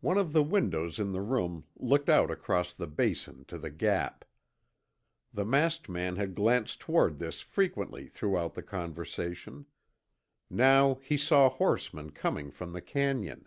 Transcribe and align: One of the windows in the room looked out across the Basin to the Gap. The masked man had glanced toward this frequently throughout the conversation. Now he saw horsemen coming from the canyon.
One 0.00 0.18
of 0.18 0.32
the 0.32 0.42
windows 0.42 0.98
in 0.98 1.12
the 1.12 1.20
room 1.20 1.64
looked 1.76 2.08
out 2.08 2.28
across 2.28 2.72
the 2.74 2.88
Basin 2.88 3.44
to 3.44 3.56
the 3.56 3.70
Gap. 3.70 4.24
The 5.32 5.44
masked 5.44 5.88
man 5.88 6.16
had 6.16 6.34
glanced 6.34 6.80
toward 6.80 7.20
this 7.20 7.40
frequently 7.40 8.08
throughout 8.08 8.54
the 8.54 8.64
conversation. 8.64 9.66
Now 10.50 10.96
he 11.04 11.16
saw 11.16 11.48
horsemen 11.48 12.10
coming 12.10 12.50
from 12.50 12.72
the 12.72 12.82
canyon. 12.82 13.46